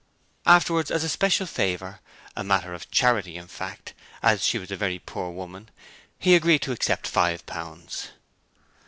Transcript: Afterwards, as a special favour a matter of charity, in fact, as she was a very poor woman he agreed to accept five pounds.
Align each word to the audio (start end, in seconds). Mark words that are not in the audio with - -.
Afterwards, 0.47 0.89
as 0.89 1.03
a 1.03 1.09
special 1.09 1.45
favour 1.45 1.99
a 2.35 2.43
matter 2.43 2.73
of 2.73 2.89
charity, 2.89 3.35
in 3.35 3.45
fact, 3.47 3.93
as 4.23 4.43
she 4.43 4.57
was 4.57 4.71
a 4.71 4.75
very 4.75 4.97
poor 4.97 5.29
woman 5.29 5.69
he 6.17 6.33
agreed 6.33 6.63
to 6.63 6.71
accept 6.71 7.05
five 7.05 7.45
pounds. 7.45 8.07